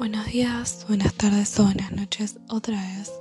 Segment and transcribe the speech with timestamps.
[0.00, 3.12] Buenos días, buenas tardes o buenas noches otra vez.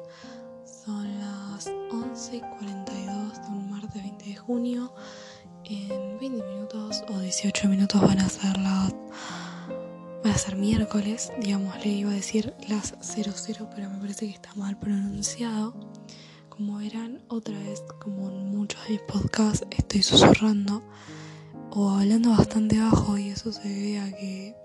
[0.86, 4.93] Son las 11 y 42 de un martes 20 de junio.
[5.65, 8.95] En 20 minutos o 18 minutos van a ser las.
[10.23, 14.36] Van a ser miércoles, digamos, le iba a decir las 00, pero me parece que
[14.36, 15.73] está mal pronunciado.
[16.48, 20.82] Como verán, otra vez, como en muchos de mis podcasts, estoy susurrando
[21.71, 24.59] o hablando bastante bajo y eso se debe a que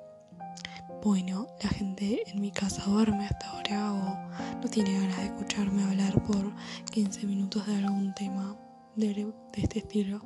[1.04, 5.84] bueno, la gente en mi casa duerme hasta ahora o no tiene ganas de escucharme
[5.84, 6.50] hablar por
[6.92, 8.56] 15 minutos de algún tema
[8.96, 10.22] de, este estilo.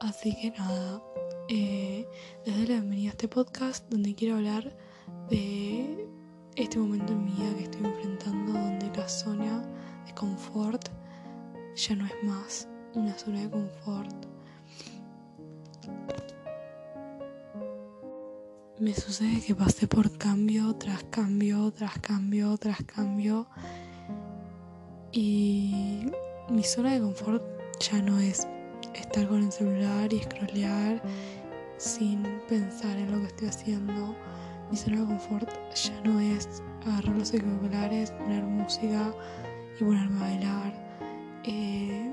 [0.00, 1.00] Así que nada,
[1.48, 2.06] eh,
[2.44, 4.76] les doy la bienvenida a este podcast donde quiero hablar
[5.30, 6.06] de
[6.56, 9.62] este momento en mi vida que estoy enfrentando donde la zona
[10.04, 10.90] de confort
[11.74, 14.31] ya no es más una zona de confort
[18.82, 23.46] me sucede que pasé por cambio tras cambio, tras cambio, tras cambio.
[25.12, 26.06] Y
[26.50, 27.44] mi zona de confort
[27.78, 28.48] ya no es
[28.94, 31.00] estar con el celular y scrollear
[31.76, 34.16] sin pensar en lo que estoy haciendo.
[34.68, 36.48] Mi zona de confort ya no es
[36.84, 39.14] agarrar los auriculares, poner música
[39.78, 40.72] y ponerme a bailar.
[41.44, 42.12] Eh,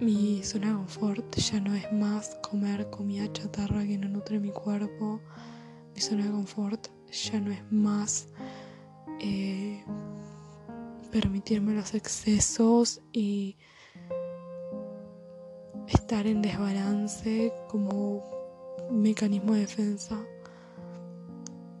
[0.00, 4.50] mi zona de confort ya no es más comer comida chatarra que no nutre mi
[4.50, 5.20] cuerpo.
[5.94, 8.28] Mi zona de confort ya no es más
[9.20, 9.82] eh,
[11.10, 13.56] permitirme los excesos y
[15.88, 18.22] estar en desbalance como
[18.92, 20.16] mecanismo de defensa.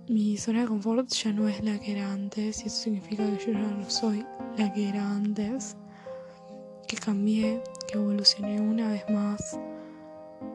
[0.08, 3.46] Mi zona de confort ya no es la que era antes y eso significa que
[3.46, 5.76] yo ya no soy la que era antes,
[6.88, 9.60] que cambié, que evolucioné una vez más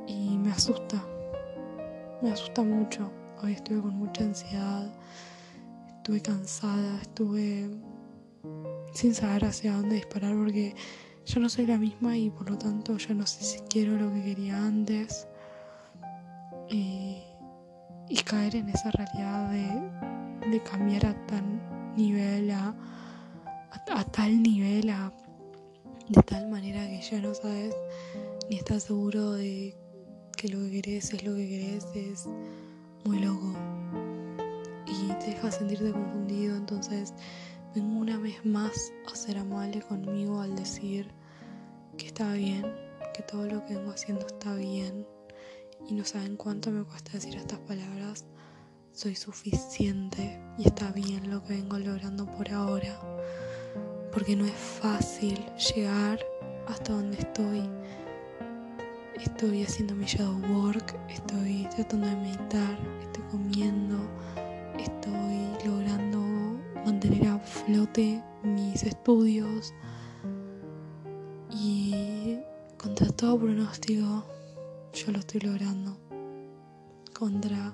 [0.08, 1.02] y me asusta,
[2.22, 3.12] me asusta mucho.
[3.44, 4.92] Hoy estuve con mucha ansiedad,
[5.98, 7.70] estuve cansada, estuve
[8.94, 10.76] sin saber hacia dónde disparar porque
[11.26, 14.12] yo no soy la misma y por lo tanto ya no sé si quiero lo
[14.12, 15.28] que quería antes.
[16.70, 17.22] Y,
[18.26, 19.52] caer en esa realidad
[20.50, 21.44] de, cambiar a tal
[21.96, 22.74] nivel, a,
[23.92, 25.12] a tal nivel, a
[26.10, 27.76] de tal manera que ya no sabes
[28.50, 29.76] ni estás seguro de
[30.36, 32.26] que lo que querés es lo que querés, es
[33.06, 33.54] muy loco
[34.86, 36.58] y te deja sentirte confundido.
[36.58, 37.14] Entonces,
[37.74, 41.10] vengo una vez más a ser amable conmigo al decir
[41.98, 42.66] que está bien,
[43.14, 45.08] que todo lo que vengo haciendo está bien
[45.88, 48.26] y no saben cuánto me cuesta decir estas palabras.
[48.92, 53.00] Soy suficiente y está bien lo que vengo logrando por ahora
[54.14, 55.44] porque no es fácil
[55.74, 56.20] llegar
[56.68, 57.70] hasta donde estoy.
[59.16, 63.98] Estoy haciendo mi shadow work, estoy tratando de meditar, estoy comiendo,
[64.78, 66.20] estoy logrando
[66.86, 69.74] mantener a flote mis estudios
[71.50, 72.38] y
[72.78, 74.26] contra todo pronóstico
[74.94, 75.98] yo lo estoy logrando.
[77.14, 77.74] Contra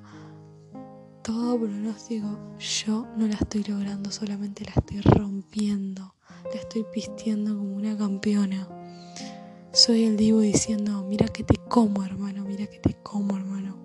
[1.24, 6.14] todo pronóstico yo no la estoy logrando, solamente la estoy rompiendo
[6.46, 8.68] la estoy pistiendo como una campeona.
[9.72, 13.78] Soy el divo diciendo, mira que te como hermano, mira que te como hermano.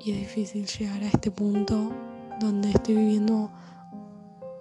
[0.00, 1.92] Y es difícil llegar a este punto
[2.40, 3.50] donde estoy viviendo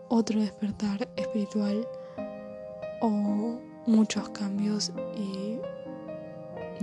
[0.09, 1.87] otro despertar espiritual
[3.01, 5.59] o muchos cambios y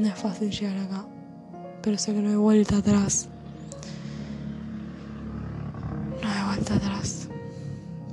[0.01, 1.07] no es fácil llegar acá.
[1.83, 3.29] Pero sé que no hay vuelta atrás.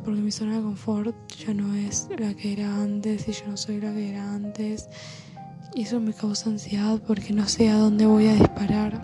[0.03, 3.57] Porque mi zona de confort ya no es la que era antes y yo no
[3.57, 4.89] soy la que era antes.
[5.75, 9.01] Y eso me causa ansiedad porque no sé a dónde voy a disparar.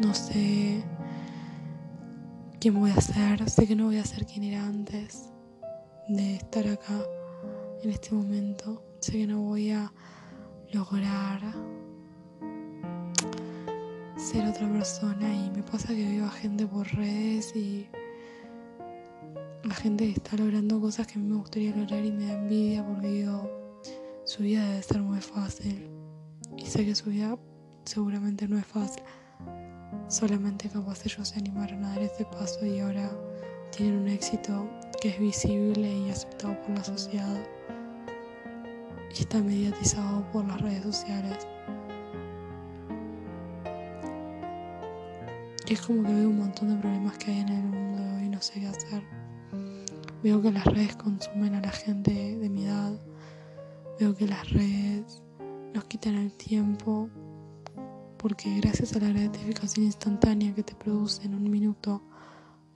[0.00, 0.82] No sé
[2.60, 3.48] quién voy a ser.
[3.50, 5.30] Sé que no voy a ser quien era antes
[6.08, 7.00] de estar acá
[7.82, 8.82] en este momento.
[9.00, 9.92] Sé que no voy a
[10.72, 11.40] lograr
[14.16, 17.88] ser otra persona y me pasa que veo a gente por redes y
[19.64, 22.86] la gente está logrando cosas que a mí me gustaría lograr y me da envidia
[22.86, 23.50] porque digo,
[24.24, 25.90] su vida debe ser muy fácil.
[26.56, 27.36] Y sé que su vida
[27.84, 29.02] seguramente no es fácil.
[30.08, 33.10] Solamente capaz ellos se animaron a dar ese paso y ahora
[33.76, 34.68] tienen un éxito
[35.00, 37.46] que es visible y aceptado por la sociedad.
[39.10, 41.46] Y está mediatizado por las redes sociales.
[45.66, 48.28] Y es como que veo un montón de problemas que hay en el mundo y
[48.28, 49.17] no sé qué hacer.
[50.22, 52.98] Veo que las redes consumen a la gente de mi edad.
[54.00, 55.22] Veo que las redes
[55.72, 57.08] nos quitan el tiempo
[58.18, 62.02] porque gracias a la gratificación instantánea que te produce en un minuto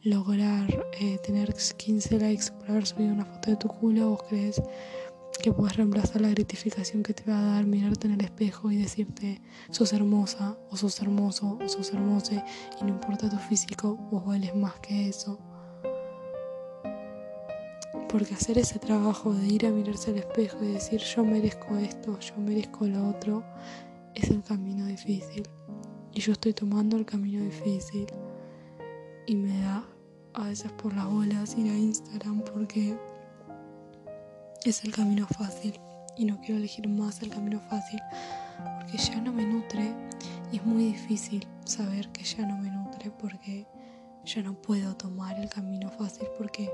[0.03, 4.63] lograr eh, tener 15 likes por haber subido una foto de tu culo, vos crees
[5.43, 8.77] que puedes reemplazar la gratificación que te va a dar mirarte en el espejo y
[8.77, 12.45] decirte sos hermosa o sos hermoso o sos hermosa
[12.81, 15.41] y no importa tu físico, vos vales más que eso.
[18.13, 22.21] Porque hacer ese trabajo de ir a mirarse al espejo y decir yo merezco esto,
[22.21, 23.43] yo merezco lo otro,
[24.15, 25.49] es el camino difícil.
[26.13, 28.07] Y yo estoy tomando el camino difícil.
[29.27, 29.83] Y me da
[30.35, 32.99] a veces por las bolas ir a Instagram porque
[34.67, 35.81] es el camino fácil.
[36.15, 37.99] Y no quiero elegir más el camino fácil
[38.79, 39.91] porque ya no me nutre.
[40.53, 43.67] Y es muy difícil saber que ya no me nutre porque
[44.27, 46.71] ya no puedo tomar el camino fácil porque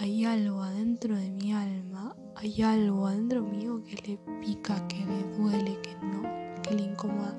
[0.00, 5.22] hay algo adentro de mi alma, hay algo adentro mío que le pica, que le
[5.36, 6.22] duele, que no,
[6.62, 7.36] que le incomoda.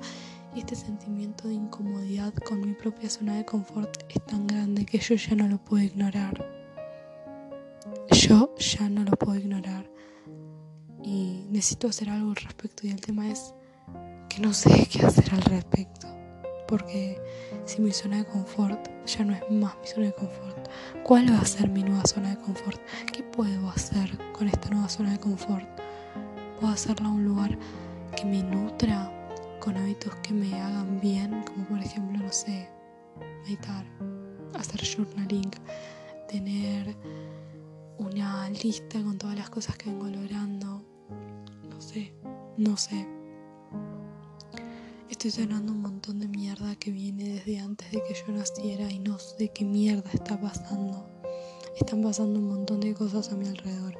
[0.54, 4.98] Y este sentimiento de incomodidad con mi propia zona de confort es tan grande que
[4.98, 6.46] yo ya no lo puedo ignorar.
[8.12, 9.90] Yo ya no lo puedo ignorar.
[11.02, 12.86] Y necesito hacer algo al respecto.
[12.86, 13.54] Y el tema es
[14.28, 16.11] que no sé qué hacer al respecto.
[16.72, 17.20] Porque
[17.66, 20.68] si mi zona de confort ya no es más mi zona de confort,
[21.04, 22.80] ¿Cuál va a ser mi nueva zona de confort?
[23.12, 25.68] ¿Qué puedo hacer con esta nueva zona de confort?
[26.58, 27.58] ¿Puedo hacerla un lugar
[28.16, 29.12] que me nutra
[29.60, 31.42] con hábitos que me hagan bien?
[31.42, 32.70] Como por ejemplo, no sé,
[33.42, 33.84] meditar,
[34.58, 35.50] hacer journaling,
[36.26, 36.96] tener
[37.98, 40.82] una lista con todas las cosas que vengo logrando.
[41.68, 42.14] No sé,
[42.56, 43.11] no sé.
[45.24, 48.98] Estoy sonando un montón de mierda que viene desde antes de que yo naciera y
[48.98, 51.08] no sé qué mierda está pasando.
[51.78, 53.96] Están pasando un montón de cosas a mi alrededor.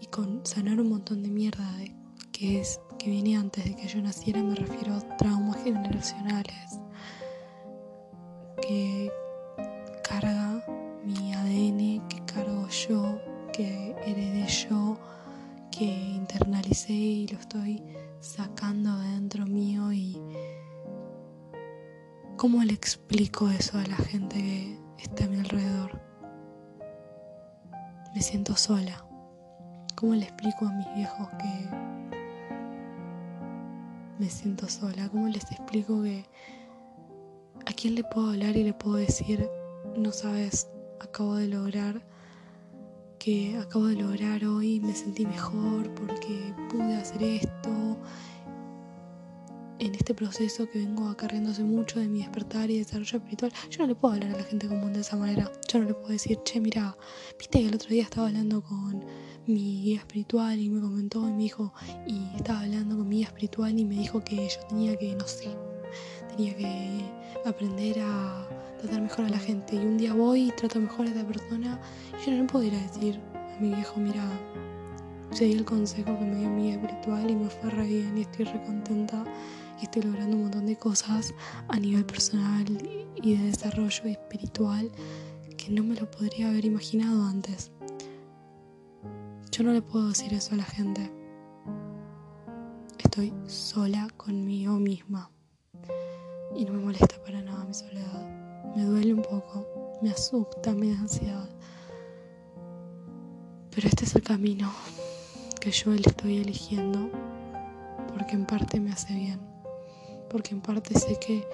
[0.00, 1.70] Y con sanar un montón de mierda
[2.32, 6.80] que es que viene antes de que yo naciera me refiero a traumas generacionales
[8.66, 9.12] que
[10.02, 10.64] carga
[11.04, 13.18] mi ADN, que cargo yo,
[13.52, 14.96] que heredé yo,
[15.70, 17.82] que internalicé y lo estoy
[18.22, 20.18] sacando de dentro mío y
[22.36, 24.36] ¿Cómo le explico eso a la gente
[24.96, 26.00] que está a mi alrededor?
[28.14, 29.04] Me siento sola.
[29.94, 31.68] ¿Cómo le explico a mis viejos que
[34.18, 35.08] me siento sola?
[35.10, 36.24] ¿Cómo les explico que
[37.66, 39.48] a quién le puedo hablar y le puedo decir,
[39.96, 40.68] no sabes,
[41.00, 42.02] acabo de lograr
[43.22, 47.96] que acabo de lograr hoy, me sentí mejor porque pude hacer esto
[49.82, 53.88] en este proceso que vengo acarreando mucho de mi despertar y desarrollo espiritual, yo no
[53.88, 55.50] le puedo hablar a la gente común de esa manera.
[55.68, 56.96] Yo no le puedo decir, che, mira,
[57.36, 59.04] viste que el otro día estaba hablando con
[59.46, 61.74] mi guía espiritual y me comentó y me dijo,
[62.06, 65.26] y estaba hablando con mi guía espiritual y me dijo que yo tenía que, no
[65.26, 65.48] sé,
[66.36, 67.04] tenía que
[67.44, 68.46] aprender a
[68.78, 69.74] tratar mejor a la gente.
[69.74, 71.80] Y un día voy y trato mejor a esa persona
[72.12, 74.22] y yo no le puedo ir a decir a mi viejo, mira,
[75.32, 78.20] seguí el consejo que me dio mi guía espiritual y me fue re bien y
[78.20, 79.24] estoy re contenta
[79.84, 81.34] estoy logrando un montón de cosas
[81.68, 82.66] a nivel personal
[83.16, 84.90] y de desarrollo espiritual
[85.56, 87.70] que no me lo podría haber imaginado antes.
[89.50, 91.12] Yo no le puedo decir eso a la gente.
[92.98, 95.30] Estoy sola conmigo misma.
[96.56, 98.74] Y no me molesta para nada mi soledad.
[98.74, 99.66] Me duele un poco,
[100.02, 101.48] me asusta, me da ansiedad.
[103.74, 104.72] Pero este es el camino
[105.60, 107.10] que yo le estoy eligiendo
[108.08, 109.51] porque en parte me hace bien
[110.32, 111.46] porque en parte sé que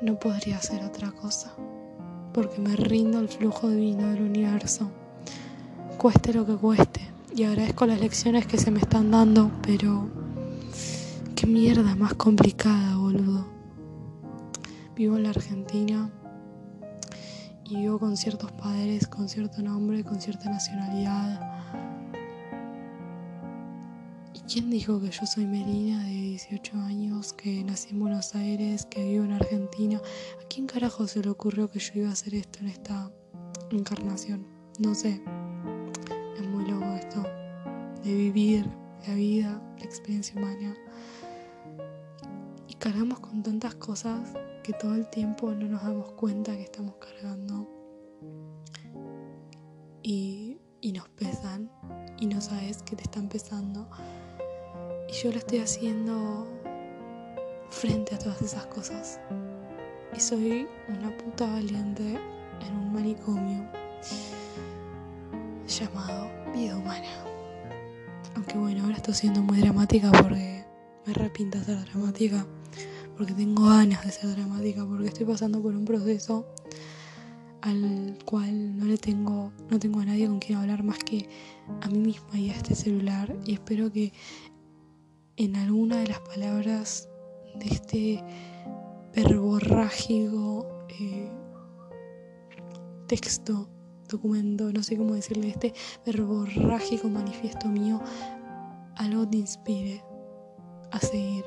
[0.00, 1.52] no podría hacer otra cosa,
[2.32, 4.90] porque me rindo al flujo divino del universo,
[5.98, 7.00] cueste lo que cueste,
[7.34, 10.08] y agradezco las lecciones que se me están dando, pero
[11.34, 13.46] qué mierda más complicada, boludo.
[14.94, 16.10] Vivo en la Argentina
[17.64, 21.59] y vivo con ciertos padres, con cierto nombre, con cierta nacionalidad
[24.52, 29.04] ¿Quién dijo que yo soy Melina de 18 años, que nací en Buenos Aires, que
[29.04, 29.98] vivo en Argentina?
[30.42, 33.12] ¿A quién carajo se le ocurrió que yo iba a hacer esto en esta
[33.70, 34.44] encarnación?
[34.80, 35.22] No sé.
[36.36, 37.22] Es muy loco esto
[38.02, 38.68] de vivir
[39.06, 40.74] la vida, la experiencia humana.
[42.66, 46.96] Y cargamos con tantas cosas que todo el tiempo no nos damos cuenta que estamos
[46.96, 47.68] cargando.
[50.02, 51.70] Y, y nos pesan
[52.18, 53.88] y no sabes que te están pesando.
[55.10, 56.46] Y yo lo estoy haciendo
[57.68, 59.18] frente a todas esas cosas.
[60.16, 62.16] Y soy una puta valiente
[62.60, 63.68] en un manicomio
[65.66, 67.08] llamado vida humana.
[68.36, 70.64] Aunque bueno, ahora estoy siendo muy dramática porque
[71.04, 72.46] me repinta ser dramática.
[73.16, 74.86] Porque tengo ganas de ser dramática.
[74.86, 76.46] Porque estoy pasando por un proceso
[77.62, 81.28] al cual no le tengo, no tengo a nadie con quien hablar más que
[81.82, 83.36] a mí misma y a este celular.
[83.44, 84.12] Y espero que
[85.40, 87.08] en alguna de las palabras
[87.54, 88.24] de este
[89.14, 90.68] verborrágico
[91.00, 91.30] eh,
[93.06, 93.66] texto,
[94.06, 95.72] documento, no sé cómo decirle, este
[96.04, 98.02] verborrágico manifiesto mío,
[98.96, 100.04] algo te inspire
[100.90, 101.46] a seguir.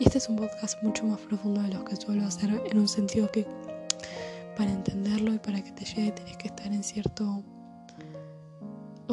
[0.00, 2.88] Y este es un podcast mucho más profundo de los que suelo hacer, en un
[2.88, 3.46] sentido que
[4.56, 7.44] para entenderlo y para que te llegue tenés que estar en cierto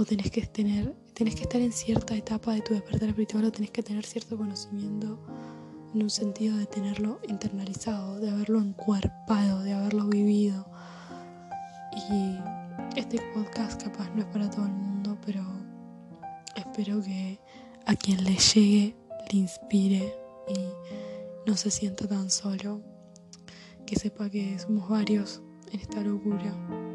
[0.01, 3.51] o tenés que tener tenés que estar en cierta etapa de tu despertar espiritual o
[3.51, 5.19] tenés que tener cierto conocimiento
[5.93, 10.65] en un sentido de tenerlo internalizado, de haberlo encuerpado, de haberlo vivido.
[12.09, 12.37] Y
[12.97, 15.43] este podcast capaz no es para todo el mundo, pero
[16.55, 17.39] espero que
[17.85, 18.95] a quien le llegue
[19.31, 20.15] le inspire
[20.47, 22.81] y no se sienta tan solo
[23.85, 25.41] que sepa que somos varios
[25.71, 26.90] en esta locura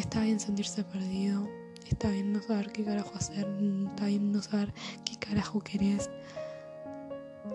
[0.00, 1.48] está bien sentirse perdido,
[1.88, 3.46] está bien no saber qué carajo hacer,
[3.88, 4.72] está bien no saber
[5.04, 6.10] qué carajo querés.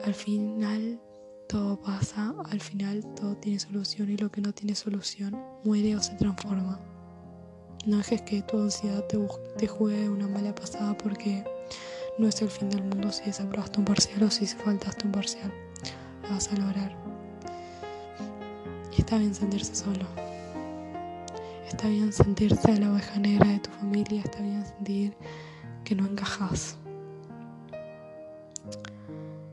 [0.03, 0.99] Al final
[1.47, 6.01] todo pasa, al final todo tiene solución y lo que no tiene solución muere o
[6.01, 6.79] se transforma.
[7.85, 9.17] No dejes que tu ansiedad te,
[9.57, 11.43] te juegue una mala pasada porque
[12.17, 15.51] no es el fin del mundo si desaprobaste un parcial o si faltaste un parcial
[16.29, 16.95] vas a lograr.
[18.97, 20.24] Y está bien sentirse solo.
[21.67, 24.21] Está bien sentirse la oveja negra de tu familia.
[24.21, 25.17] Está bien sentir
[25.83, 26.77] que no encajas.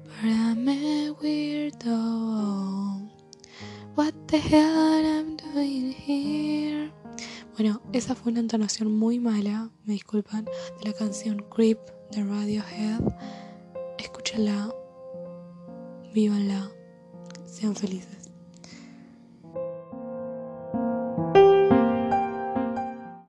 [0.04, 0.66] But I'm
[1.20, 3.00] weirdo.
[3.94, 6.90] What the hell I'm doing here?
[7.58, 11.78] Bueno, esa fue una entonación muy mala, me disculpan, de la canción Creep
[12.10, 13.02] de Radiohead.
[13.98, 14.74] Escúchala
[16.14, 16.70] vívanla,
[17.44, 18.21] sean felices.